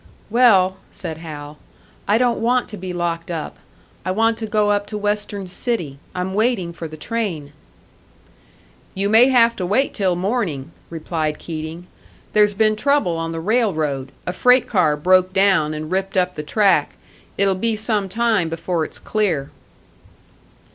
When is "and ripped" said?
15.75-16.17